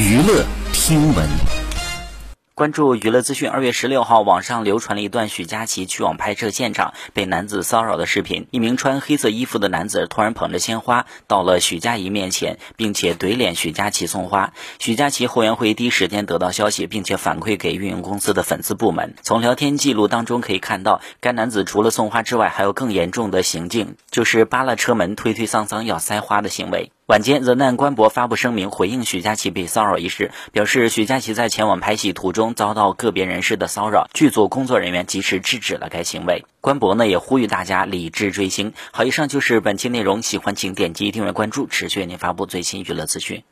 [0.00, 1.28] 娱乐听闻。
[2.54, 3.50] 关注娱乐资讯。
[3.50, 8.46] 二月十六号，网上流传了一段许佳琪去往拍摄现场被男子骚扰的视频。
[8.50, 14.54] 一名穿黑色衣服的男子突然捧着鲜花到了许佳怡面前，并且怼脸许佳琪送花。
[14.78, 19.14] 许佳琪后援会第一时间得到消息，并且反馈给运营公司的粉丝部门。
[19.22, 26.90] 从聊天记录当中可以看到，该男子除了送花之外，还有更严重的行径，就是扒拉车门、推推搡搡要塞花的行为。
[27.10, 36.44] 晚间，ZN 官博发布声明回应许佳琪被骚扰一事，表示许佳琪在前往拍戏途中遭到个别人士的骚扰，剧组工作人员及时制止了该行为。
[36.60, 38.74] 官博呢也呼吁大家理智追星。
[38.92, 43.42] 好，以上就是本期内容，喜欢请点击订阅关注，持续为您发布最新娱乐资讯。